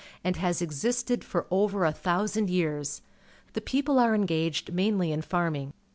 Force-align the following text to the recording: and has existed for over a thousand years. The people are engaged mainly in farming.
and 0.23 0.35
has 0.37 0.63
existed 0.63 1.23
for 1.23 1.45
over 1.51 1.85
a 1.85 1.91
thousand 1.91 2.49
years. 2.49 3.03
The 3.53 3.61
people 3.61 3.99
are 3.99 4.15
engaged 4.15 4.73
mainly 4.73 5.11
in 5.11 5.21
farming. 5.21 5.73